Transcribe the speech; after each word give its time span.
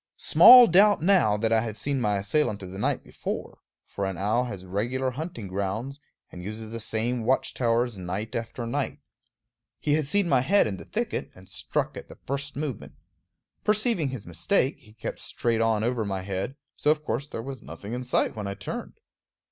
Small 0.17 0.65
doubt 0.65 1.03
now 1.03 1.37
that 1.37 1.53
I 1.53 1.61
had 1.61 1.77
seen 1.77 2.01
my 2.01 2.17
assailant 2.17 2.63
of 2.63 2.71
the 2.71 2.79
night 2.79 3.03
before; 3.03 3.59
for 3.85 4.07
an 4.07 4.17
owl 4.17 4.45
has 4.45 4.65
regular 4.65 5.11
hunting 5.11 5.47
grounds, 5.47 5.99
and 6.31 6.41
uses 6.43 6.71
the 6.71 6.79
same 6.79 7.23
watch 7.23 7.53
towers 7.53 7.99
night 7.99 8.33
after 8.33 8.65
night. 8.65 8.97
He 9.77 9.93
had 9.93 10.07
seen 10.07 10.27
my 10.27 10.41
head 10.41 10.65
in 10.65 10.77
the 10.77 10.85
thicket, 10.85 11.29
and 11.35 11.47
struck 11.47 11.95
at 11.97 12.07
the 12.07 12.17
first 12.25 12.55
movement. 12.55 12.93
Perceiving 13.63 14.09
his 14.09 14.25
mistake, 14.25 14.79
he 14.79 14.93
kept 14.93 15.19
straight 15.19 15.61
on 15.61 15.83
over 15.83 16.03
my 16.03 16.23
head; 16.23 16.55
so 16.75 16.89
of 16.89 17.03
course 17.05 17.27
there 17.27 17.43
was 17.43 17.61
nothing 17.61 17.93
in 17.93 18.03
sight 18.03 18.35
when 18.35 18.47
I 18.47 18.55
turned. 18.55 18.97